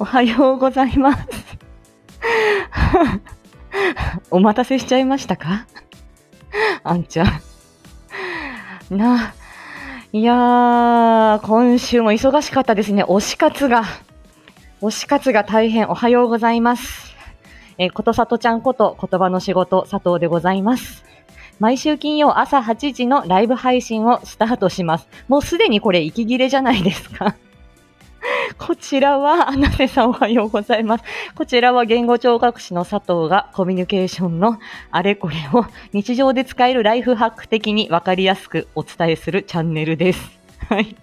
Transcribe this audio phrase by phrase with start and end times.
[0.00, 1.26] おはようございます。
[4.30, 5.66] お待たせしちゃいましたか？
[6.84, 7.26] あんちゃん。
[8.96, 9.34] な、
[10.12, 13.02] いやー、今週も忙しかったですね。
[13.02, 13.82] 推し活が。
[14.82, 17.12] 推し活が大変おはようございます。
[17.76, 21.04] えー、ことさとちゃんこと言葉の仕事佐藤でございます。
[21.58, 25.08] 毎週金曜朝8時のライブ配信をスタートします。
[25.26, 27.34] もうすでにこれ息切れじゃないですか。
[28.58, 31.04] こちらは、アナセさんおはようございます。
[31.34, 34.58] こちらは言語聴覚士の佐藤がコミュニケーションの
[34.90, 40.38] あれこれを日常で使えるライフハック的にわかりやすくお伝えするチャンネルです。
[40.68, 40.96] はい。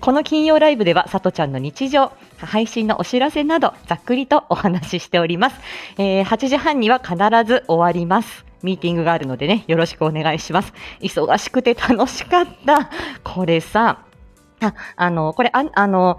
[0.00, 5.60] この金曜ライブでは、さとちゃんの日常、配信のお知らせなど、ざっくりとお話ししております。
[5.98, 8.44] えー、8時半には必ず終わります。
[8.62, 10.72] ミーティングがあるのでね、よろしくお願いします。
[11.00, 12.88] 忙しくて楽しかった。
[13.24, 14.04] これさ、
[14.64, 16.18] あ、あの、これ、ああの、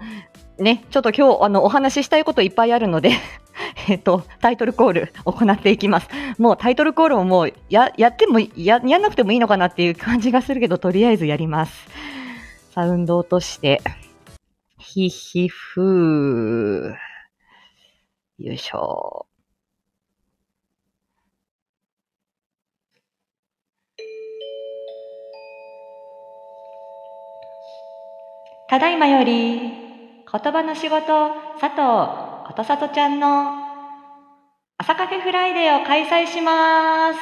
[0.58, 3.12] ね、ちょっと今日、あの、お話ししたいこといっぱいあるので
[3.88, 6.08] えっと、タイトルコール行っていきます。
[6.38, 11.88] もうタイトルコールももうや、やってもや、やんなくてもいいのかなっていう感じがするけど、とりあえずやります。
[12.72, 13.82] サウンド落として、
[14.78, 16.94] ひひふー。
[18.38, 19.26] よいしょ。
[28.68, 29.85] ただいまより、
[30.28, 31.06] 言葉の仕事、
[31.60, 31.82] 佐藤
[32.46, 33.64] ことさとちゃんの
[34.76, 37.18] 朝カフェフライデーを開催します。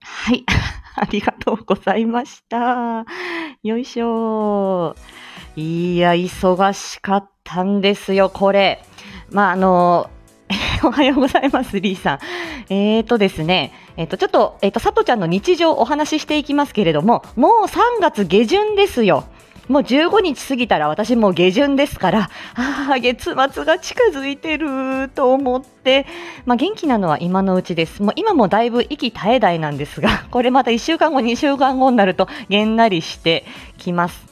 [0.00, 0.44] はい。
[0.96, 3.04] ありがとうございました。
[3.62, 4.96] よいしょ。
[5.54, 8.82] いや、忙しかったんですよ、これ。
[9.30, 10.10] まあ、あの、
[10.84, 12.18] おはようございます、リーさん。
[12.68, 19.24] えーとですね、えっ、ー、と、ちょっと、えっ、ー、と、さとちゃんの日常お話ししていきますけれども、もう3月下旬ですよ。
[19.68, 26.04] もう15日過ぎたら私もう下旬ですから、ああ、月末が近づいてると思って、
[26.46, 28.02] まあ、元気なのは今のうちです。
[28.02, 33.44] もう今もだいぶ息絶え絶えなんですが、 これまた1週間後、2週間後になるとげんなりして
[33.78, 34.26] きます。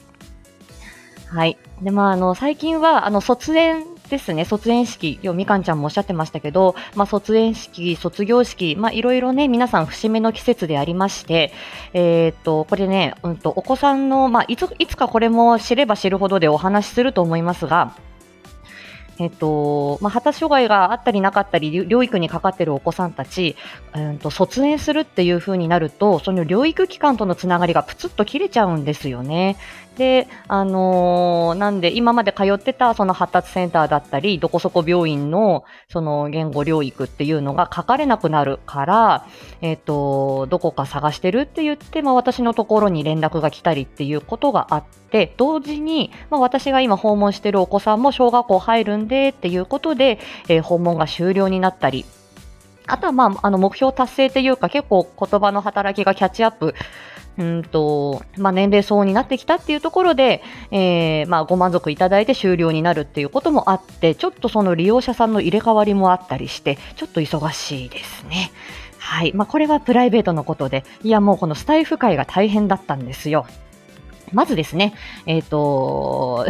[1.29, 1.57] はい。
[1.81, 11.51] で、まあ、あの、最近は、あの、卒園ですね、卒園式、よみかんちゃんもおっしゃってましたけど、まあ、卒園式、卒業式、まあ、いろいろね、皆さん節目の季節でありまして、
[11.93, 17.95] えー、っと、これね、うんと、お子さんの、まあ、いつ、いつかこれも知れば知るほどでお話しすると思いますが、
[19.19, 23.55] えっと、まあ、発達障害があったりなかったり、療育にかかっているお子さんたち、
[23.93, 29.57] うんと、卒園するっていう風になると、その療育機関とのつながりがプツッと切れちゃうんですよね。
[29.97, 39.27] で、あのー、なんで、今まで通ってたその発達センターだったり、どこそこ病院のその言語療育っていうのが書かれなくなるから、
[39.61, 52.05] えっ、と、どこか探してるって言って、まあ私のところに連絡が来たりっていうことがあって、同時に、まあ私が今訪問してるお子さんも小学校入るんでっていうことで、えー、訪問が終了になったり、
[52.87, 56.73] あとは、まあ、あの目標達成というか結構言葉の働きがキャッチアップ
[57.37, 68.51] うんと、まあ、年齢層になってきたっていうところで、えー、まあ、ご満足いただいて終了になるっていうこともあって、ちょっとその利用者さんの入れ替わりもあったりして、ちょっと忙しいですね。
[68.97, 69.33] はい。
[69.33, 73.45] まあ、これはプライベートのことで、いや、もうこのスタイフ会が大変だったんですよ。
[74.33, 74.93] まずですね、
[75.25, 76.45] えっ、 ー、と、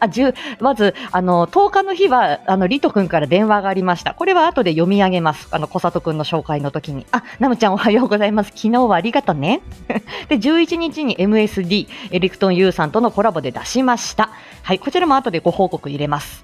[0.00, 4.14] あ、10、まず、あの、10日の日は、あの、リト君から電話がありました。
[4.14, 5.48] これは後で読み上げます。
[5.50, 7.06] あの、小里君の紹介の時に。
[7.12, 8.52] あ、ナムちゃんおはようございます。
[8.54, 9.60] 昨日はありがとね。
[10.28, 14.30] で、11日に MSD、エリクトン U さんとのコラボで出しました。
[14.62, 16.42] はい、こちらも後でご報告入れます。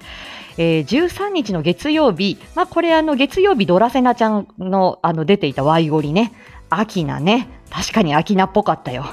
[0.57, 6.33] えー、13日の月曜日、まあ、これあの月曜日ドラセナちゃんのあの出ていたワイゴリね、
[6.69, 7.47] アキナね。
[7.69, 9.05] 確かにアキナっぽかったよ。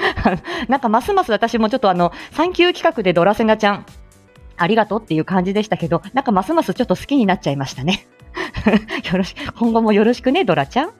[0.68, 3.86] なんかますます私もちょっとあの、産休企画でドラセナちゃん、
[4.56, 8.06] ありがとうっていう感じでしたけど、なんかますますちょっと好きになっちゃいましたね。
[9.10, 10.90] よろし、今後もよろしくね、ドラちゃん。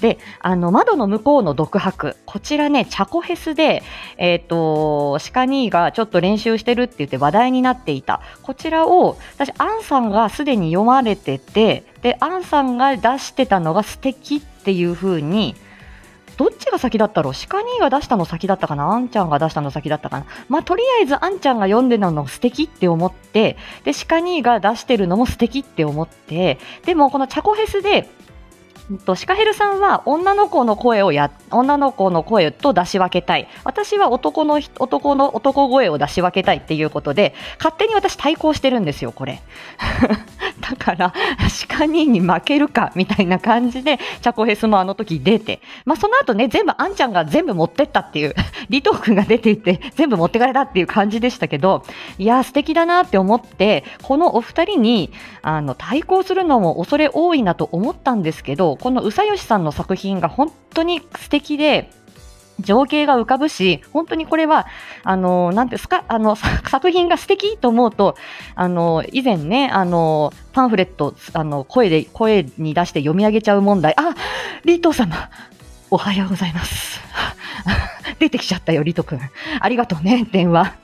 [0.00, 2.16] で、あの、窓の向こうの独白。
[2.24, 3.82] こちらね、チャコヘスで、
[4.16, 8.20] えっ、ー、と、シカニーがちょっと練習してるって言って話題になっていた。
[8.42, 15.56] こちらを、私、アンさんがすでに読まれてて、で、アンさんが出してたのが素敵っていう風に、
[16.38, 17.34] どっちが先だったろう？
[17.48, 18.84] 鹿兄が出したの先だったかな？
[18.84, 20.26] あんちゃんが出したの先だったかな？
[20.48, 28.08] まあ、とりあえずあんちゃんが読んでるの素敵って思って、で、鹿兄が出してるのも素敵って思って、でもこのチャコフェスで、
[29.04, 33.46] とシカヘルさんは女の子の声をや、女の子の声と出し分けたい。
[33.64, 39.42] 私は男の、男の男声を出し分けたいっていうことで、勝手に私対抗してるんですよ、これ。
[40.60, 41.12] だから、
[41.68, 48.34] 鹿人に負けるか、みたいな感じで、チャコヘスもあの時出て、まあその後ね、全部あんちゃんが全部持ってったっていう、
[48.70, 51.84] リトー君が出ていって、全部持ってかれたっていう感じでしたけど、
[52.18, 55.12] いや、素敵だなって思って、このお二人に、
[55.42, 61.90] あの、対抗するのも恐れ多いなと思ったんですけど、この宇佐吉さんの作品が本当に素敵で、
[62.60, 64.66] 情景が浮かぶし、本当にこれは、
[65.04, 66.36] あの、なんですか、あの、
[66.68, 68.16] 作品が素敵と思うと、
[68.54, 74.14] あの、以前ね、あの、パンフレット、あの、声で、声に出して読み上げちゃう問題、あ、
[74.64, 75.30] リート様、
[75.90, 77.00] おはようございます。
[78.18, 79.20] 出てきちゃったよ、リト君。
[79.60, 80.74] ありがとうね、電話。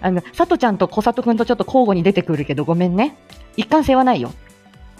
[0.00, 3.16] あの、佐藤ちゃんと小里君とちょっと交互に出てくるけど、ごめんね。
[3.56, 4.32] 一貫性はないよ。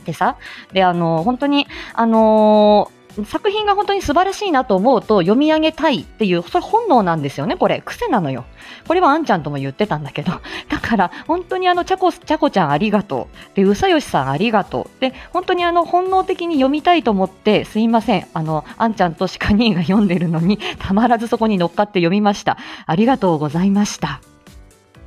[0.07, 0.37] でさ、
[0.73, 2.91] で、あの、本当に、あの
[3.25, 7.81] 作品が本当に素晴らしいなと思うと読み上げたいっていう、それ本能なんですよね、これ。
[7.85, 8.45] 癖なのよ。
[8.87, 10.33] これはあんちゃんとも言ってたんだけど。
[10.69, 13.57] だから、本当にあの、ちゃこ、ちゃこちゃんありがとう。
[13.57, 15.01] で、うさよしさんありがとう。
[15.01, 18.27] で、本当にあの、本能的に読みたいと思って、すいません。
[18.35, 22.59] あの、あんちゃんとシカ兄が読んでるのに、 たまらずそこに乗っかって読みました。
[22.87, 24.21] ありがとうございました。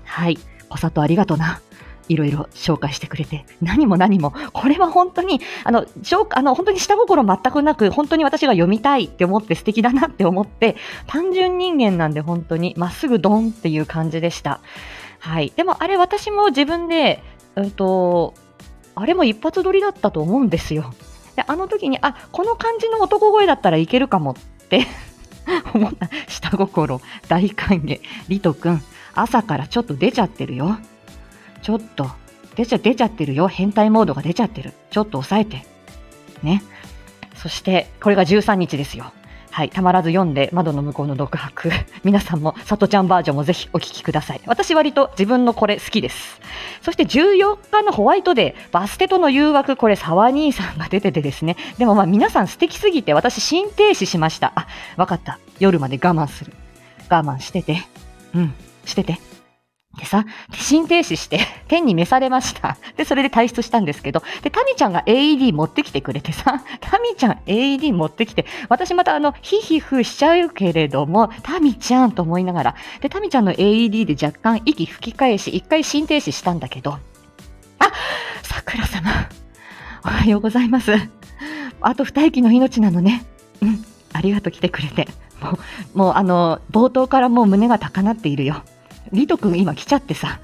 [0.06, 0.40] はい。
[0.70, 1.62] 小里ありがとうな。
[2.10, 5.86] いろいろ紹介してくれて、何も何も、これは本当に、あの、
[6.32, 10.76] あの本当に下心全くなく、本当に私が読みたいって思って素敵だなって思って、
[11.08, 14.60] 単純人間なんで本当に、まっすぐドンっていう感じでした。
[15.20, 15.54] はい。
[15.56, 17.22] でもあれ私も自分で、
[17.56, 18.34] うんと、
[18.96, 20.94] あれも一発撮りだったと思うんですよ。
[21.36, 24.36] で、あの時に、あ、この感じの男声だったらいけるかもっ
[24.68, 24.88] て
[25.76, 26.10] 思った。
[26.28, 28.02] 下心、大歓迎。
[28.28, 28.82] リト君、
[29.14, 30.78] 朝からちょっと出ちゃってるよ。
[31.62, 32.10] ちょっと、
[32.56, 33.48] 出ちゃ、出ちゃってるよ。
[33.48, 34.74] 変態モードが出ちゃってる。
[34.92, 35.66] ちょっと抑えて。
[36.44, 36.64] ね。
[37.36, 39.14] そして、これが13日ですよ。
[39.52, 39.70] はい。
[39.70, 41.72] たまらず読んで、窓の向こうの独白。
[42.04, 44.42] 皆さんも、さとちゃんバージョンもぜひお聞きください。
[44.46, 46.40] 私割と自分のこれ好きです。
[46.82, 51.58] そして14日のホワイトデー、バステとの誘惑、これ沢兄さんが出ててですね。
[51.78, 54.54] でもまあ皆さん素敵すぎて、私心停止しました。
[54.56, 54.68] あ、
[54.98, 55.40] わかった。
[55.60, 56.54] 夜まで我慢する。
[57.10, 57.84] 我慢してて。
[58.36, 58.54] うん、
[58.86, 59.20] してて。
[60.00, 62.78] でさ、心停止して、 天に召されました。
[62.96, 77.92] で、それで退出したんですけど、で、タミちゃんが AED 持ってきてくれてさ、 タミちゃん AED 持ってきて、私またあの、ヒヒフしちゃうけれども、タミちゃんと思いながら、で、タミちゃんの AED で若干息吹き返し、一回心停止したんだけど、あ
[78.44, 79.12] 桜様、
[80.06, 80.94] おはようございます。
[81.82, 83.26] あと二息の命なのね。
[83.62, 85.08] うん、ありがとう来てくれて。
[85.42, 88.64] もう、もうあの、冒頭からもう胸が高鳴っているよ。
[89.12, 90.40] リト君今来ちゃってさ、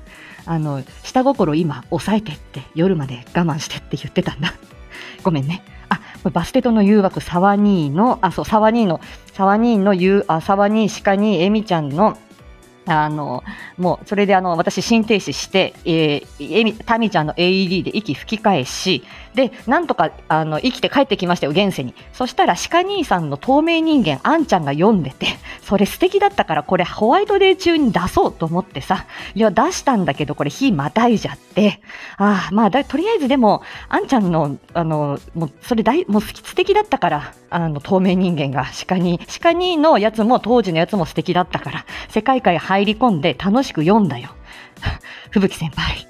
[0.46, 4.54] あの、下心今抑えてって夜まで我慢してって言ってたんだ。
[5.24, 5.64] ごめんね。
[5.90, 9.02] あ、これバステトの誘惑、沢兄の、あ、そう、沢兄の、
[9.34, 12.18] 沢兄の言う、あ、沢兄、鹿に、エミちゃんの、
[12.88, 13.44] あの、
[13.78, 19.04] もう、それであの、私、心停止して、えー、エミ、タミちゃんの AED で息吹き返し、
[19.36, 21.94] で、なんとか、あの、生きて帰ってきましたよ、現世に。
[22.14, 25.28] そしたら、鹿兄さんの透明人間、あんちゃんが読んでて、
[25.62, 29.06] それ素敵だったから、これホワイトデー中に出そうと思ってさ、
[29.36, 31.82] いや、出したんだけど、これ火またいじゃって、
[32.18, 44.30] ああ、まあだ、とりあえずでも、あんちゃんの、あの、もう、それ大、もう素敵だったから、あの、透明人間が鹿に、鹿にのやつも当時のやつも素敵だったから、世界観入り込んで楽しく読んだよ。
[45.31, 46.08] 吹雪先輩。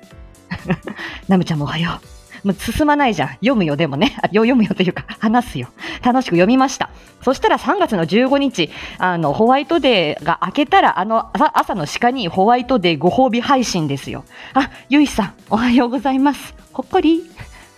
[1.27, 2.14] ナムちゃんもおはよう。
[2.45, 3.29] もう進まないじゃん。
[3.29, 4.15] 読むよ、でもね。
[4.27, 5.69] 読むよというか、話すよ。
[6.03, 6.91] 楽しく読みました。
[7.23, 14.23] そしたら3月の15日、あの、ホワイトデーが明けたら、あの、朝の鹿にホワイトデーご褒美配信ですよ。
[14.53, 16.53] あ、ゆいさん、おはようございます。
[16.71, 17.34] ほっこり。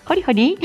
[0.08, 0.58] ほりほり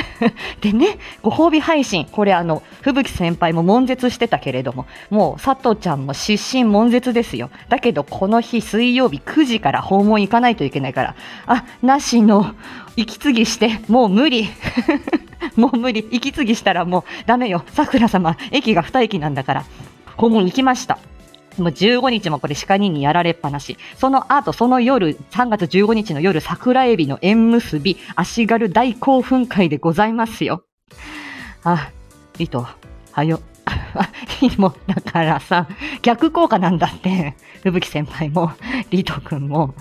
[0.60, 2.06] でね、ご褒美配信。
[2.12, 7.50] これあの、吹雪先輩も悶絶してたけれども、もう佐藤ちゃんも失神悶絶ですよ。
[7.68, 12.54] だけどこの日水曜日9時から訪問行かないといけないから、あ、なしの、
[12.94, 14.48] 息継ぎして、もう無理。
[15.56, 16.06] もう無理。
[16.12, 17.64] 息継ぎしたらもうダメよ。
[17.72, 19.64] 桜様、駅が2駅なんだから。
[20.16, 20.98] 訪問行きました。
[21.58, 23.76] もう15日もこれ鹿人にやられっぱなし。
[23.96, 30.64] その後、その夜、3月15日の夜、桜エビの縁結び、足軽大興奮会でございますよ。
[31.64, 31.90] あ、
[32.38, 32.66] リト、
[33.12, 33.40] はよ。
[34.58, 35.68] もう、だからさ、
[36.02, 37.36] 逆効果なんだって。
[37.62, 38.52] 吹雪先輩も、
[38.90, 39.74] リト君も、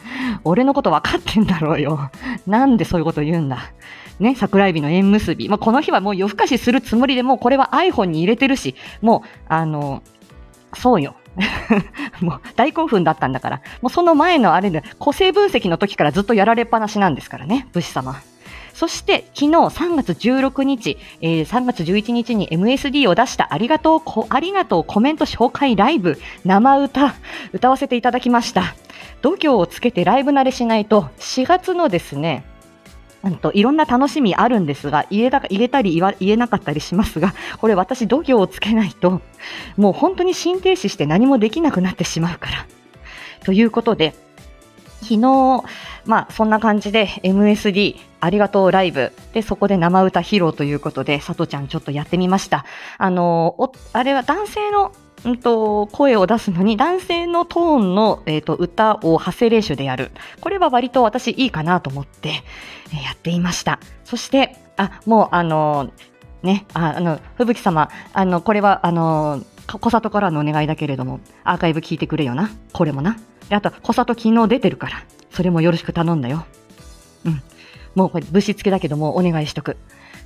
[0.43, 2.11] 俺のこと分かってんだろうよ。
[2.45, 3.71] なんでそういうこと言うんだ。
[4.19, 5.49] ね、桜エビの縁結び。
[5.49, 10.03] まあ、この日はもう夜更かしするつもりでもうこれは iPhone に入れてるし、もう、あの、
[10.75, 11.15] そうよ。
[12.21, 18.21] もう大興奮だったんだから、もうその前のあれで、個性分析の時からずっとやられっぱなしなんですからね、武士様。
[18.73, 27.13] そして昨日3月16日、えー、3月11日に MSD を出したありがとうありがとうコメント紹介ライブ生歌
[27.53, 28.73] 歌わせていただきました。
[29.21, 32.43] 度胸をつけてライブ慣れしないと4月のですね
[33.23, 39.21] うんと、いろんな楽しみあるんですが、言えた言えたり言わ言えなかったりしますが、 これ私度胸をつけないと、
[39.77, 42.65] もう本当に心停止して何もできなくなってしまうから。
[43.43, 44.15] ということで、
[45.01, 45.63] 昨日、
[46.05, 52.65] まあそんな感じで MSD ありがとうライブでそこで生歌披露ということで、さとちゃんちょっとやってみました。
[52.97, 54.91] あの、あれは男性の
[55.29, 60.11] んと、声を出すのに男性のトーンの、えーと、歌を発声練習でやる。
[60.39, 62.43] これは割と私いいかなと思って、
[62.93, 63.79] えー、やっていました。
[64.03, 65.91] そして、あ、もうあのー、
[66.43, 72.49] ね、ああの、吹雪様、あの、これはあのー、小里からのお願いだけれども、アーカイブ聞いてくれよな。
[72.73, 73.17] これもな。
[73.49, 76.45] あと、小里昨日出てるから、それもよろしく頼んだよ。
[77.25, 77.41] うん。
[77.95, 79.77] もうこれ、ぶしつけだけども、お願いしとく。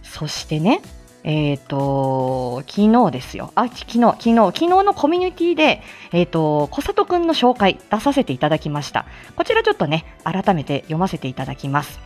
[0.03, 0.81] そしてね、
[1.27, 3.51] えっ、ー、と、昨日ですよ。
[3.55, 9.07] あ、昨日、昨日、昨日のコミュニティで、えっ、ー、と、小里くんの紹介出させていただきました。
[9.35, 11.99] こちらちょっとね、改めて読ませていただきます。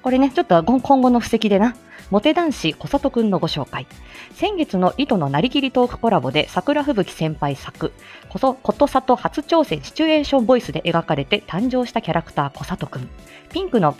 [0.00, 1.76] これね、ちょっと今後の布石でな、
[2.10, 3.86] モテ男子小里くんのご紹介。
[4.34, 7.92] 先月の糸のなりきりトークコラボで桜吹雪先輩作、
[8.28, 13.08] ことさと初挑戦シチュエーションボイスで描かれて誕生したキャラクター小里くん。
[13.52, 13.96] ピンクの、ん？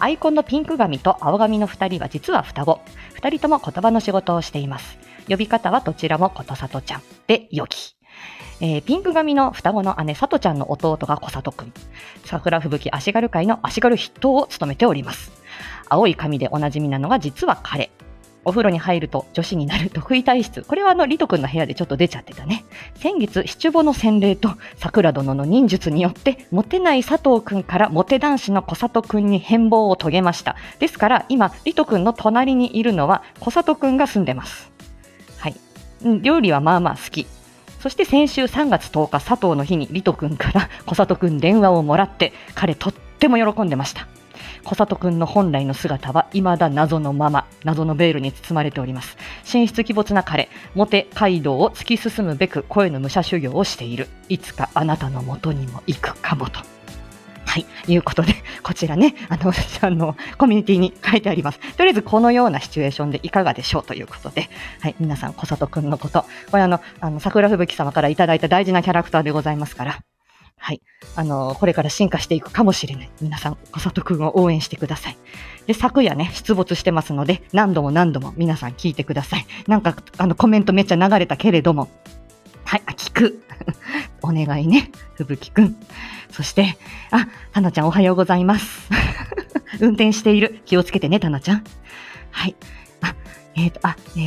[0.00, 2.80] アイコンのピンク髪と青髪の2人は実は双子。
[3.20, 4.98] 2人とも言葉の仕事をしています。
[5.28, 7.94] 呼び方はどちらもことさとちゃんでよき。
[8.60, 11.72] えー、ピンク髪の双子の姉、さとちゃんの弟が小里くん。
[12.24, 15.41] 桜吹雪足軽会の足軽筆頭を務めております。
[15.92, 17.90] 青い髪でおなじみなのが実は彼。
[18.44, 20.62] お風呂に入ると女子になる得意体質。
[20.62, 22.64] これはあの、リト君の部屋でちょっと出ちゃってたね。
[22.96, 30.56] 先月、七五の洗礼と桜殿の忍術によって、モテない佐藤君からモテ男子の小里君に変貌を遂げました。
[30.80, 34.72] ですから、今、リト君の隣にいるのは小里君が住んでます。
[35.38, 35.54] はい。
[36.22, 37.26] 料理はまあまあ好き。
[37.78, 44.08] そして先週3月10日、佐藤の日にリト君から小里君電話をもらって、彼とってても喜んでました。
[44.64, 49.16] 小里くんの本来の姿は未だ謎のまま、謎のベールに包まれております。
[49.50, 54.08] 神出鬼没な彼、モテ街道を突き進むべく声の武者修行をしている。
[54.28, 56.60] いつかあなたの元にも行くかもと。
[57.46, 57.66] はい。
[57.86, 59.52] いうことで、こちらね、あの、
[59.82, 61.58] あの、コミュニティに書いてあります。
[61.76, 63.84] とりあえず、このようなシチュエーションでいかがでしょう？
[63.84, 64.48] ということで、
[64.80, 64.94] はい。
[64.98, 69.98] 皆さん、小里くんのこと、これあの、あの、桜吹雪様からいただいた大事なキャラクターでございますから、
[70.64, 70.80] はい。
[71.16, 73.10] あの、これから進化していくかもしれない。
[73.20, 75.18] 皆さん、小里くんを応援してください。
[75.66, 79.46] で、昨夜ね、出没してますので、何度も何度も皆さん聞いてください。
[79.66, 81.88] なんか、あの、コメントめっちゃ流れたけれども、
[82.64, 83.42] はい、あ聞く。
[84.22, 85.76] お願いね、ふぶきくん。
[86.30, 86.78] そして、
[87.10, 88.88] あ、たなちゃんおはようございます。
[89.82, 90.62] 運転している。
[90.64, 91.64] 気をつけてね、たなちゃん。
[92.30, 92.54] はい。
[93.00, 93.16] あ、
[93.56, 94.22] えっ、ー、と、あ、えっ、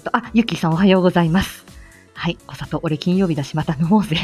[0.00, 1.73] と、あ、ゆきさんおはようございます。
[2.14, 4.16] はい、小里、俺金曜日だしまた飲もうぜ。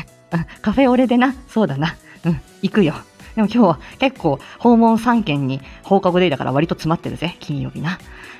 [0.63, 1.97] カフェオレでな、そうだな。
[2.25, 2.95] うん、行くよ。
[3.35, 7.99] でも今日は結構訪問3件に放課後デイだから割と詰まってるぜ、金曜日な。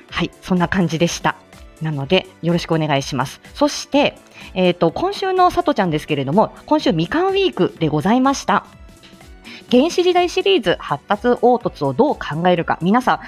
[0.09, 1.35] はい、そんな感じでした。
[1.81, 3.41] なので、よろしくお願いします。
[3.53, 4.17] そして、
[4.53, 8.65] えっ、ー、と、今週のさとちゃんですけれども、今週みかんウィークでございました。
[9.71, 13.19] 原始時代シリーズ発達凹凸をどう考えるか、皆さん、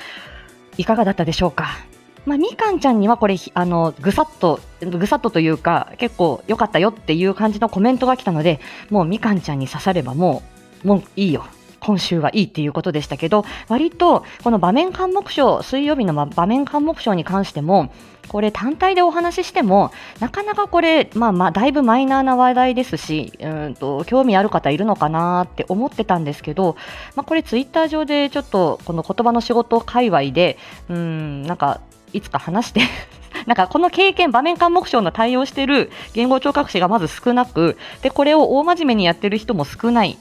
[0.78, 1.78] いかがだったでしょうか？
[2.26, 10.42] まあ、みかんちゃんにはこれ、あの、ぐさっと、ぐさっとというか、結構良かったよっていう感じのコメントが来たので、もうみかんちゃんに刺さればも
[10.84, 11.46] う、もういいよ。
[11.84, 17.92] 今週はいいっていうことでしたけど、割とこの場面監目賞、水曜日の場面監目賞に関しても、
[18.30, 26.78] これ単体でお話ししても、なかなかこれ、まあまあ、だいぶマイナーな話題ですし、うんと、興味ある方いるのかなって思ってたんですけど、
[27.18, 30.58] まあこれツイッター上でちょっと、この言葉の仕事界隈で、
[30.90, 31.82] うん、なんか、
[32.14, 32.82] いつか話して
[33.46, 40.18] なんかこの経験、場面間目標の対応している言語聴覚士がまず少なく、で、これを大真面目にやってる人も少ない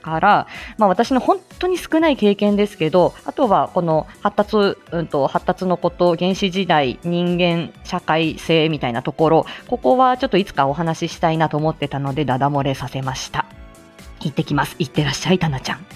[0.00, 0.46] から、
[0.78, 4.56] まあ、私の本当に少ない経験ですけど、あとはこの発達、
[4.92, 13.46] うんと、発達のこと、原始時代、人間、社会性みたいなところ、ここはちょっといつかお話ししたいなと思ってたので、ダダ漏れさせました。
[14.20, 14.76] 行ってきます。
[14.78, 15.86] 行ってらっしゃい、タナちゃん。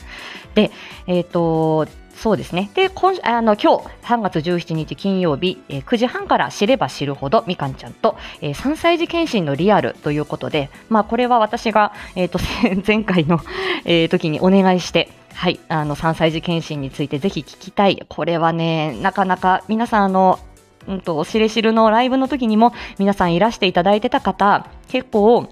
[0.55, 0.71] で、
[1.07, 2.71] えっ、ー、と、そうですね。
[2.75, 12.39] で、今あの今日3月17日金曜日、えー、9時半から知れば知るほどみかんちゃんと、えー、3歳児検診のリアルということで、まあこれは私が、えーと、
[12.87, 13.41] 前回の、
[13.85, 18.03] えー、時にお願いして、はい、あの3歳児検診についてぜひ聞きたい。
[18.09, 20.39] これはね、なかなか皆さんあの、
[20.87, 25.49] うんと、おしれしるのライブの時にも皆さんいらしていただいてた方、結構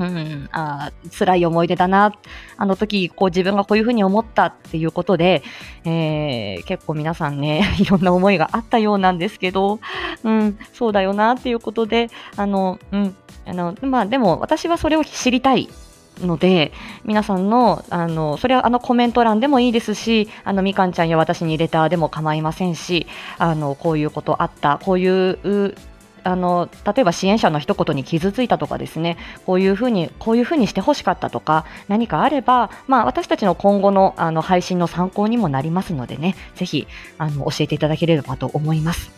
[0.00, 2.14] うん、あ辛い思い出だな、
[2.56, 5.42] あの時こう自分がこういうふうに思ったっていうことで、
[5.84, 9.78] えー、結構皆さんね、 いろんな思いがあったようなんですけど、
[10.24, 13.14] うん、そうだよなっていうことで、あの、うん、
[13.46, 15.68] あの、まあでも私はそれを知りたい
[16.20, 16.72] ので、
[17.04, 25.74] 皆さんの、あの、それはあのコメント欄でもいいですし、あの、みかんちゃんや私にレターでも構いませんし、あの、こういうことあった、こういう
[26.24, 36.86] あの例えば支援者の一言に傷ついたとかですねこういうふうにこういうふうにしてほしかったとか何かあれば、まあ、私たちの今後のあの配信の参考にもなりますのでねぜひ
[37.18, 39.10] あの教えていただければと思います。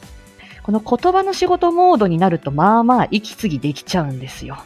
[0.63, 4.59] この言葉の仕事モードになるとまあまあ息継ぎできちゃうんですよ。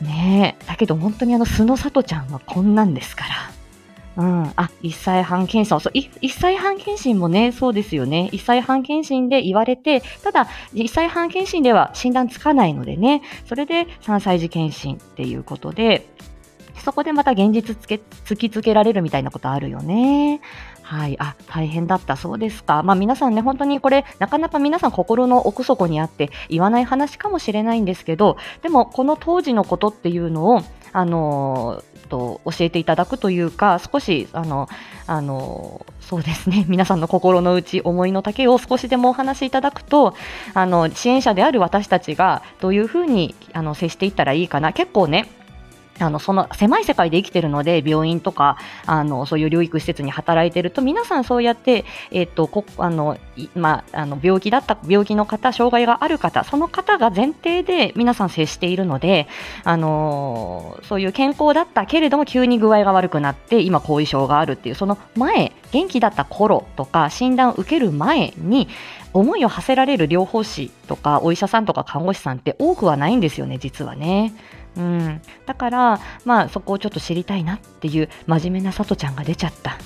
[0.00, 3.57] ねだけど本当にあの素の里ちゃんはこんなんですから。
[4.18, 8.28] うん、あ、1歳半検診、そう、1歳半検診もね、そうですよね。
[8.32, 16.08] 1歳半検診で言われて、ただ、1歳半検診では診断つかないのでね、それで3歳児検診っていうことで、
[16.84, 20.40] そこでまた現実つけ、突きつけられるみたいなことあるよね。
[20.82, 21.16] はい。
[21.20, 22.16] あ、大変だった。
[22.16, 22.82] そうですか。
[22.82, 34.68] まあ皆さんね、本当にこれ、なかなか皆さん心の奥底にあって言わない話かもしれないんですけど、でもこの当時のことっていうのを、あのと教えていただくというか、少し、あの、
[35.06, 40.14] あの、そうですね、 皆さんの心の内、思いの丈を少しでもお話しいただくと、
[40.54, 44.72] あの、支援者である私たちがどういうふうに、あの、接していったらいいかな。
[44.72, 45.28] 結構ね、
[46.00, 53.18] あの、その狭い世界で生きてるので、病院とか、あの、そういう療育施設に働いてると、皆さんそうやって、えっ、と、こ、あの、
[53.54, 59.28] まあ、の、病気だった、病気の方、障害がある方、その方が前提で皆さん接しているので、
[59.64, 68.68] あの、そういう健康だったけれども、急に具合が悪くなって、今後遺症があるっていう、その前、元気だった頃とか、診断を受ける前に、
[69.12, 74.32] 思いを馳せられる療法士とか、お医者さんとか看護師さんって多くはないんですよね、実はね。
[74.78, 79.76] うん、だから、まあ、そこをちょっと知りたいなっていう真面目なさとちゃんが出ちゃった。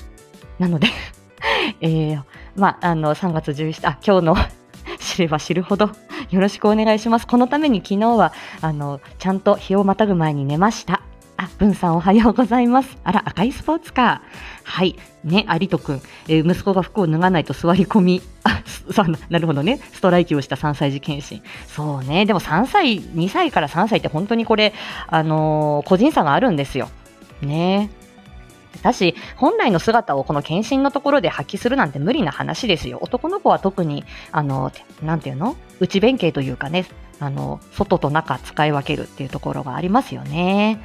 [0.59, 0.89] なので
[1.81, 2.23] えー、
[2.55, 4.37] まあ、あの、3月11日、あ、今日の
[5.01, 5.91] 知れば知るほど
[6.31, 7.27] よろしくお願いします。
[7.27, 11.03] このために昨日は、あの、ちゃんと日をまたぐ前に寝ました。
[11.43, 12.99] あ、文さんおはようございます。
[13.03, 14.21] あら、赤いスポーツカー。
[14.63, 14.97] はい。
[15.25, 18.23] ね、有人くん、えー、息子が服を脱がないと座り込み。
[18.45, 19.81] あ、 そうなるほどね。
[19.93, 21.43] ストライキをした3歳児検診。
[21.67, 22.27] そうね。
[22.27, 24.73] でも3歳、2歳から3歳って本当にこれ、
[25.09, 26.89] あのー、個人差があるんですよ。
[27.41, 27.91] ね。
[28.83, 32.99] だし、本来の姿をこの検診のところで発揮するなんて無理な話ですよ。
[33.01, 34.71] 男の子は特に、あの、
[35.03, 35.57] なんていうの？
[35.81, 36.87] 内弁慶というかね、
[37.19, 40.81] あの、外と中使い分けるっていうところがありますよね。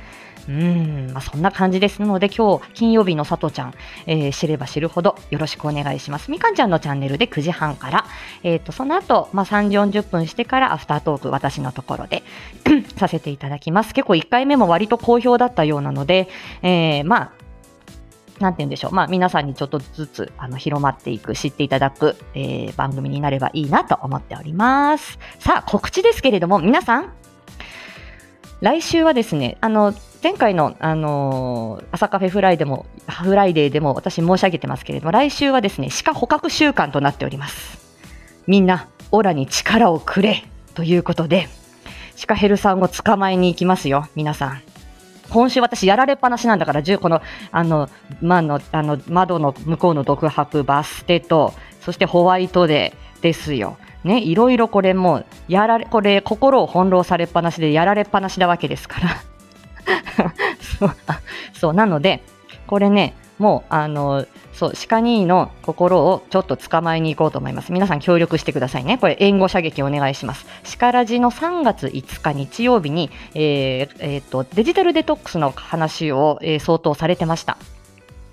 [0.50, 3.74] うん、まあ、そんな感じですので、今日、金曜日のさとちゃん、
[4.06, 6.32] えー、知れば知るほどよろしくお願いします。
[6.32, 8.06] みかんちゃんのチャンネルで9時半から、
[8.44, 12.24] えっ、ー、と、その後、まあ、3時40分してからアフタートーク、私のところで
[12.98, 13.94] させていただきます。
[13.94, 16.30] 結構1回目も割と好評だったようなので、
[16.62, 17.32] えー、まあ、
[18.40, 18.92] なんて言うんでしょう。
[18.92, 25.18] まあ、皆さんにちょっとずつ、あの、広まっていく、知っていただく、えー、番組になればいいなと思っております。
[25.40, 27.14] さあ、告知ですけれども、皆さん、
[28.62, 37.78] 来週はですね、あの、前回の、あのー、朝カフェフライでも、フライデーでも私申し上げてますけれども、来週はですね、鹿捕獲週間となっております。
[38.48, 41.48] みんな、オラに力をくれということで、
[42.16, 44.62] シカヘルさんを捕まえに行きますよ、皆さん。
[45.30, 47.90] 今週私やられっぱなしなんだから、この、あの、
[48.22, 53.78] まの、あの、窓の向こうの独白バステと、そしてホワイトデーですよ。
[54.04, 59.10] ね、いろいろこれもうやられ、これ心を翻弄されっぱなしでやられっぱなしなわけですから。
[60.80, 60.96] そ う
[61.54, 62.24] そう、なので、
[62.68, 67.72] これね、もう、あの、そう、鹿兄の心をちょっと捕まえに行こうと思います。
[67.72, 68.98] 皆さん協力してくださいね。
[68.98, 70.46] これ、援護射撃お願いします。
[70.80, 77.58] 鹿ラジの3月5日日曜日に、えーえー、とデジタルデトックスの話を、えー、相当されてました。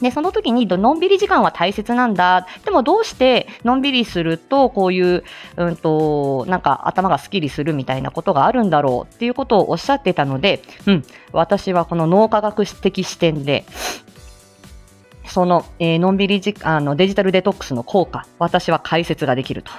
[0.05, 2.47] で、その時に、のんびり時間は大切なんだ。
[2.67, 5.25] でもどうしてのんびりすると、こういう、
[5.57, 9.15] うんと、なんか頭がスッキリするみたいなことがあるんだろう？
[9.15, 13.65] っていうことをおっしゃってたので、うん、私はこの脳科学的視点で、
[15.27, 19.73] その、えー、のんびりじあのデジタルデトックスの効果、私は解説ができると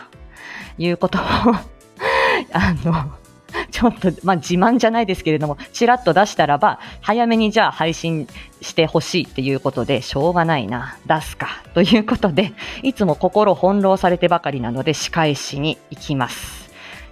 [0.80, 1.22] いうことを
[2.52, 3.12] あの、
[3.76, 8.26] ちょっと、まあ、自慢じゃないですけれども、ちらっと出したらば、早めにじゃあ配信
[8.62, 16.72] してほしいっていうことで、しょうがないな、出すか、ということで、いつも心翻弄されてばかりなので、仕返しに行きます。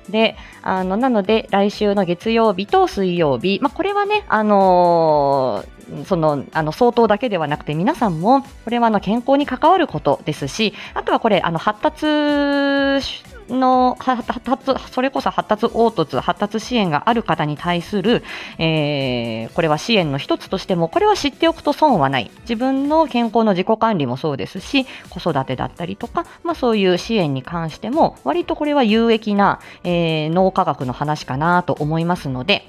[0.09, 18.23] で、あの、なので、来週の月曜日と水曜日、まあ、これはね、あのー、その、あの、相当だけではなくて、皆さんも、これはあの、健康に関わることですし、あとはこれ、あの、発達の発達、それこそ発達凹凸、発達支援がある方に対する、
[18.57, 22.31] えー、これは支援の一つとしても、これは知っておくと損はない。
[22.41, 32.67] 自分の健康の自己管理もそうですし、子育てだったりとか、まあそういう支援に関しても、割とこれは有益な、えー、脳科学の話かなと思いますので、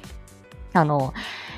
[0.72, 1.14] あの、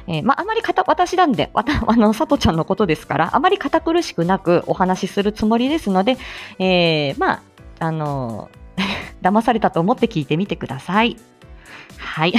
[0.07, 6.17] えー、まあ、あまりかた、私なんで、わた、 あの、さとちゃんのことですから、あまり堅苦しくなくお話しするつもりですので、
[6.59, 7.43] えー、まあ、
[7.79, 8.49] あの
[9.23, 11.17] 騙されたと思って聞いてみてください。
[11.99, 12.35] はい。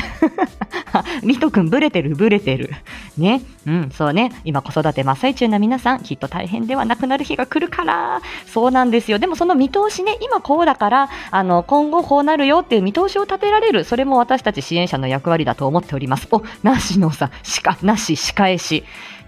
[1.23, 2.71] リト君、ブレてる、ブレてる。
[3.17, 3.41] ね。
[3.65, 4.31] うん、そうね。
[4.43, 8.21] 今、子育て真っ最中な皆さん、きっと大変ではなくなる日が来るから。
[8.45, 9.19] そうなんですよ。
[9.19, 13.83] でも、その見通しね、今こうだから、あの、今後こうなるよっていう見通しを立てられる。
[13.83, 16.27] それも私たち支援者の役割だと思っております。
[16.31, 18.83] お、なしのさ、しか、なし、仕返し。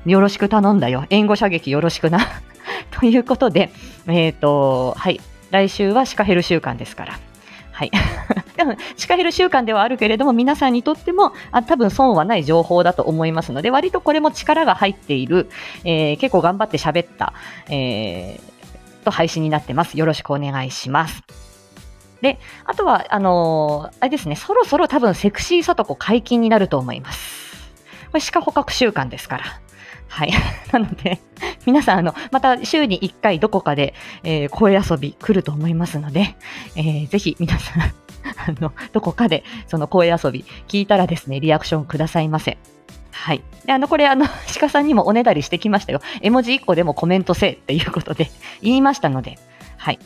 [0.05, 1.05] よろしく頼んだよ。
[1.09, 2.19] 援護射撃よろしくな。
[2.91, 3.71] ということで、
[4.07, 5.19] えっ、ー、と、はい。
[5.51, 7.28] 来週はシカヘル週間ですから。
[7.79, 7.91] はい。
[8.57, 15.49] でも、シカヘル習慣ではあるけれども、皆さんにとっても、あ多分損はない情報だと思いますので、割とこれも力が入っている、
[15.85, 17.31] えー、結構頑張って喋った、
[17.69, 19.97] えー、と配信になってます。
[19.97, 21.23] よろしくお願いします。
[22.21, 27.71] で、あとは、あのー、あれですね、そろそろ多分セクシーさとこ解禁になると思います。
[28.11, 29.43] これ鹿捕獲習慣ですから。
[30.09, 30.31] はい。
[30.73, 31.19] なので、
[31.65, 33.93] 皆さん、あの、また週に1回どこかで、
[34.23, 36.35] えー、声遊び来ると思いますので、
[36.75, 37.81] えー、ぜひ皆さん
[38.49, 42.57] あの、どこかでその声遊び聞いたらですね、リアクションくださいませ。
[43.11, 43.43] はい。
[43.65, 44.25] で、あの、これ、あの、
[44.59, 46.01] 鹿さんにもおねだりしてきましたよ。
[46.21, 49.37] 絵文字1個でもコメントせっていうことで言いましたので、
[49.77, 49.99] はい。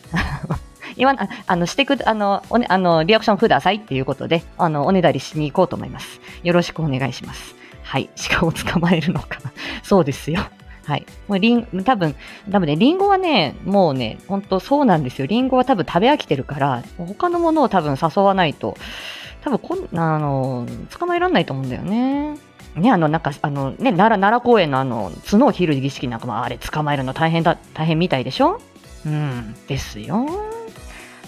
[0.96, 6.20] 言わな、あの、してく、あの、おね、あの、リアクションくださいっていうことで、あの、おねだりしに行こうと思います。
[6.42, 7.63] よろしくお願いします。
[7.84, 8.10] はい。
[8.30, 9.38] 鹿を捕まえるのか。
[9.84, 10.40] そうですよ。
[10.86, 11.06] はい。
[11.28, 12.14] もうリン、多分、
[12.50, 15.26] 多分ね、リンゴはね、もうね、ほんとそうなんですよ。
[15.26, 18.76] リンゴは多分食べ飽きてるから、他のものを多分誘わないと、
[19.42, 20.66] 多分こん、あの、
[20.98, 22.34] 捕まえられないと思うんだよね。
[22.76, 28.60] ね、あの、なんか、あの、ね、奈良、奈良公園のあの、角を切る儀式なんかも、あれ、捕まえるの大変だ、大変みたいでしょ？
[29.06, 30.26] うん、ですよ。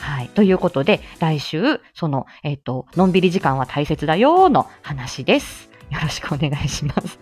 [0.01, 0.29] はい。
[0.31, 5.71] ということで、来週、その、えっ、ー、と、のんびり時間は大切だよの話です。
[5.91, 7.19] よろしくお願いします。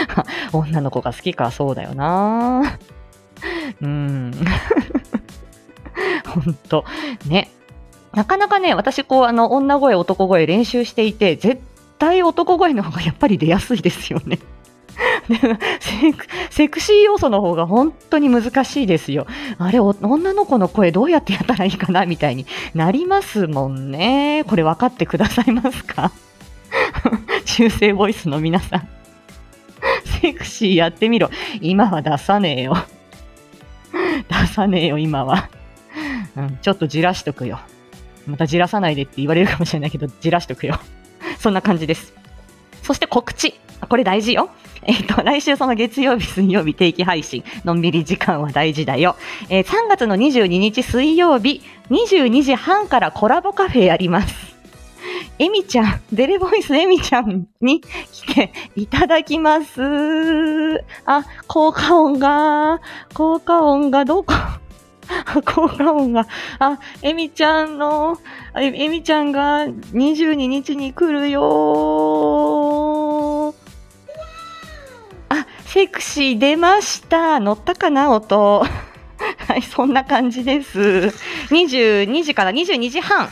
[0.52, 2.78] 女の子が好きか、そうだよな。
[3.82, 4.32] うん。
[6.26, 6.84] ほんと。
[7.26, 7.50] ね。
[8.12, 11.60] なかなかね、私、こう、あの、女声、男声練習していて、絶
[11.98, 14.38] 対男声の方がやっぱり出やすいですよね。
[16.50, 19.26] セクシー要素の方が本当に難しいですよ。
[19.58, 24.44] あれ、女の子の声どうやってやったらいいかなみたいになりますもんね。
[24.46, 26.12] これ分かってくださいますか？
[27.44, 28.88] 中性ボイスの皆さん。
[30.20, 31.30] セクシーやってみろ。
[31.60, 32.76] 今は出さねえよ。
[34.28, 35.50] 出さねえよ、今は。
[36.36, 37.60] うん、ちょっとじらしとくよ。
[38.26, 40.78] またじらさないでって言われるかもしれないけど、じらしとくよ。
[41.38, 42.14] そんな感じです。
[42.82, 43.54] そして告知。
[43.88, 44.50] これ大事よ。
[44.82, 49.16] えっ、ー、と、来週その月曜日、水曜日定期配信、のんびり時間は大事だよ。
[49.48, 54.53] えー、3月の22日水曜日、22時半からコラボカフェやります。
[55.38, 59.80] エミちゃん、デレボイスエミちゃんに来ていただきます。
[61.06, 62.80] あ、効果音が、
[63.14, 64.32] 効果音がどこ？
[65.44, 66.26] 効果音が、
[66.58, 68.18] あ、エミちゃんの、
[68.56, 71.54] エミちゃんが22日に来るよ
[75.28, 77.40] あ、セクシー出ました。
[77.40, 78.64] 乗ったかな音。
[79.48, 81.12] はい、そんな感じです。
[81.50, 83.28] 22時から22時半。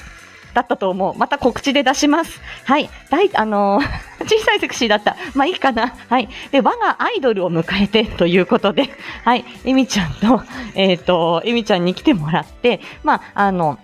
[0.54, 1.16] だったと思う。
[1.16, 2.40] また告知で出します。
[2.64, 2.90] はい。
[3.10, 3.84] 大、あのー、
[4.26, 5.16] 小さいセクシーだった。
[5.34, 5.94] まあいいかな。
[6.08, 6.28] はい。
[6.50, 8.90] で、我がアイドルを迎えてということで、
[9.24, 9.44] はい。
[9.64, 10.42] エミちゃんと、
[10.74, 13.78] えっ、ー、と、エミちゃんに来てもらって、まあ、あの、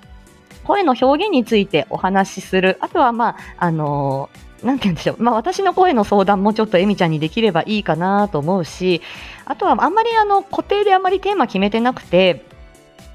[0.64, 2.76] 声の表現についてお話しする。
[2.80, 5.22] あとは、まあ、あのー、なんて言うんでしょう。
[5.22, 9.00] まあ私の声の相談もちょっとエミちゃんにできればいいかなと思うし、
[9.44, 12.44] あとはあんまりあの固定であんまりテーマ決めてなくて、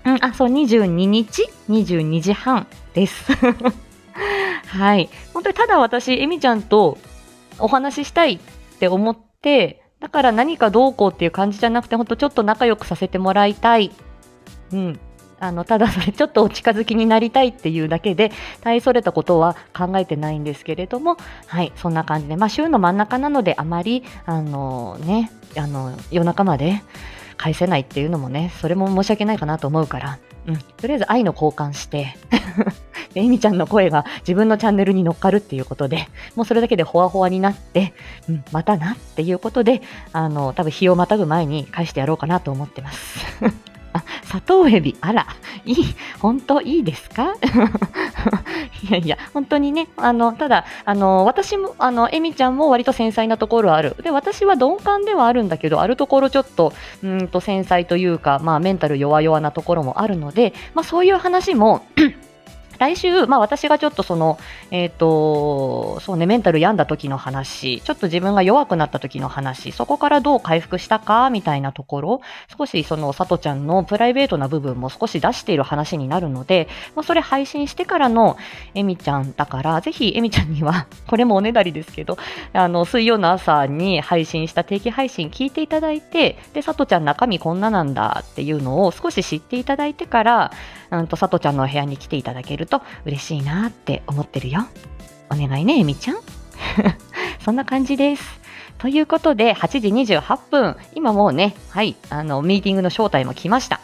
[0.06, 3.32] うん、あ、そう、22日 ?22 時半です。
[4.68, 5.10] はい。
[5.34, 6.98] 本当にただ私、エミちゃんと
[7.60, 8.40] お話ししたいっ
[8.80, 13.92] て思って、だから何かどうこうっていう感じじゃなくて、本当ちょっと仲良くさせてもらいたい。
[14.74, 15.00] うん。
[15.40, 26.82] あの、ただそれちょっとお近づきになりたいっていうだけで、大それたことは考えてないんですけれども、はい、そんな感じで、まあ週の真ん中なのであまり、あのね、あの、夜中まで、
[27.44, 32.16] 返せないっていうのもね、それも申し訳ないかなと思うから、うん、とりあえず愛の交換して
[33.16, 37.94] エミちゃんの声が自分のチャンネルに乗っかるっていうことで、もうそれだけでほわほわになって、
[38.30, 39.82] うん、またなっていうことで、
[40.14, 43.26] あの、多分日をまたぐ前に返してやろうかなと思ってます。
[43.94, 45.28] あ、砂糖エビ、あら、
[45.66, 45.76] いい、
[46.20, 47.36] 本当いいですか？
[48.90, 53.96] いやいや、本当にね、あの、ただ、あの、私も、あの、エミちゃんも割と繊細なところある。
[54.04, 61.84] で、私は鈍感ではあるんだけど、あるところちょっと、うんと繊細というか、まあ、メンタル弱々なところもあるので、まあ、そういう話も
[62.80, 64.40] 来週、まあ私がちょっとその、
[64.72, 72.22] えっ、と、そうね、メンタル病んだ時の話、ちょっと自分が弱くなった時の話、そこからどう回復したか、みたいなところ、
[72.58, 78.38] 少しその、さとちゃんのプライベートな部分も少し出している話になるので、まあそれ配信してからの
[78.74, 82.18] えみちゃんだから、ぜひえみちゃんには、 これもおねだりですけど、
[82.54, 90.52] あの、水曜の朝に配信した定期配信聞いていただいて、で、さとちゃん中身こんななんだっていうのを少し知っていただいてから、
[91.00, 94.68] うんと、さとちゃんのお部屋に来ていただけると嬉しいなって思ってるよ。
[95.30, 96.18] お願いね、えみちゃん。
[97.44, 98.24] そんな感じです。
[98.78, 103.80] ということで、8時28分、今もうね、はい、あの、ミーティングの招待も来ました。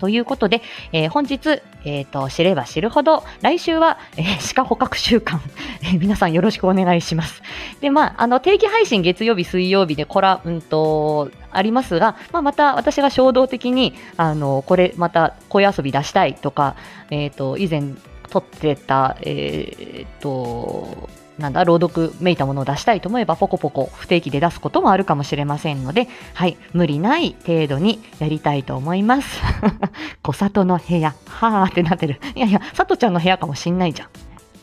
[0.00, 5.40] ということで、えー、本日、え、ー、と、知れば知るほど、来週は、えー、鹿捕獲週間、
[5.84, 7.42] えー、皆さんよろしくお願いします。
[7.80, 16.76] で、まあ、あの、定期配信月曜日、水曜日でコラ、うんと、ありますが、まあ、また私が衝動的に、あの、これ、また、声遊び出したいとか、
[17.10, 17.82] えっ、と、以前
[18.30, 21.10] 撮ってた、えっ、と、
[21.40, 29.40] なんだ、朗読めいたものを出したいと思えば、ポコポコ不定期で出すこともあるかもしれませんので、はい、無理ない程度にやりたいと思います。
[30.22, 32.20] 小里の部屋、はーってなってる。
[32.36, 34.08] いやいや、さとちゃんの部屋かもしんないじゃん。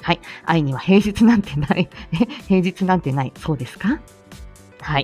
[0.02, 1.90] はい、愛には平日なんてない。
[2.48, 3.34] 平日なんてない。
[3.38, 4.00] そうですか？
[4.82, 5.04] はい。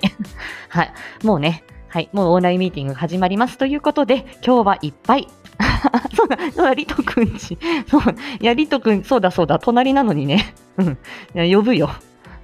[0.68, 0.92] はい。
[1.22, 2.08] もうね、はい。
[2.12, 5.28] もうオンラインミーティング始まりますということで、今日はいっぱい
[6.14, 7.58] そうだ、そうだ、リトくんち。
[7.88, 8.02] そう、
[8.40, 10.54] いや、リトくん、そうだそうだ、隣なのにね。
[10.78, 10.98] うん。
[11.34, 11.90] いや、呼ぶよ。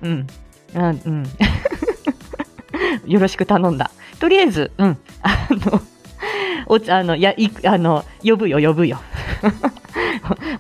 [0.03, 0.27] うん。
[0.75, 1.25] あうん。
[3.07, 3.90] よろしく頼んだ。
[4.18, 4.99] とりあえず、うん。
[5.23, 5.83] あの、
[6.66, 9.01] おあの、や、い、あの、呼ぶよ、呼ぶよ。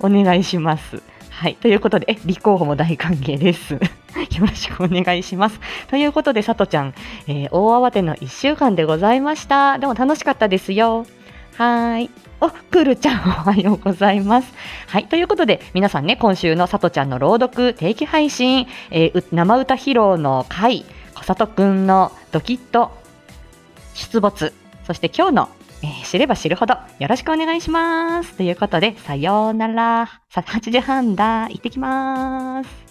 [0.00, 1.00] お願いします。
[1.30, 1.54] はい。
[1.54, 3.74] ということで、え、立候補も大歓迎です。
[3.74, 3.80] よ
[4.40, 5.60] ろしくお願いします。
[5.88, 6.94] ということで、さとちゃん、
[7.26, 9.78] えー、大慌ての1週間でございました。
[9.78, 11.06] でも楽しかったですよ。
[11.56, 12.10] はい。
[12.40, 14.52] お、クールちゃん、おはようございます。
[14.86, 15.06] はい。
[15.06, 22.90] ということで、皆さんね、今週のさとちゃんの朗読定期配信、えー、生歌披露の回、小里くんのドキッと
[23.94, 24.54] 出没、
[24.86, 25.48] そして今日の、
[25.82, 28.34] えー、知れば知るほどよろしくお願いします。
[28.34, 30.20] ということで、さようなら。
[30.30, 31.44] さ、8時半だ。
[31.44, 32.89] 行ってきます。